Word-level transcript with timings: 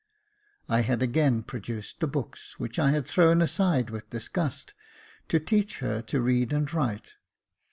I 0.67 0.81
had 0.81 1.03
again 1.03 1.43
produced 1.43 1.99
the 1.99 2.07
books, 2.07 2.57
which 2.59 2.79
I 2.79 2.89
had 2.89 3.05
thrown 3.05 3.39
aside 3.39 3.91
with 3.91 4.09
disgust, 4.09 4.73
to 5.27 5.39
teach 5.39 5.77
her 5.77 6.01
to 6.01 6.19
read 6.19 6.51
and 6.51 6.73
write. 6.73 7.11